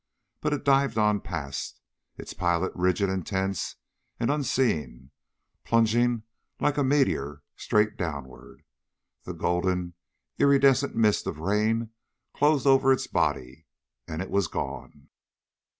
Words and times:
But 0.39 0.53
it 0.53 0.63
dived 0.63 0.97
on 0.97 1.19
past, 1.21 1.79
its 2.17 2.33
pilot 2.33 2.71
rigid 2.73 3.07
and 3.07 3.23
tense 3.23 3.75
and 4.19 4.31
unseeing, 4.31 5.11
plunging 5.63 6.23
like 6.59 6.79
a 6.79 6.83
meteor 6.83 7.43
straight 7.55 7.97
downward. 7.97 8.63
The 9.25 9.33
golden, 9.33 9.93
iridescent 10.39 10.95
mist 10.95 11.27
of 11.27 11.37
rain 11.37 11.91
closed 12.33 12.65
over 12.65 12.91
its 12.91 13.05
body. 13.05 13.67
And 14.07 14.23
it 14.23 14.31
was 14.31 14.47
gone. 14.47 15.09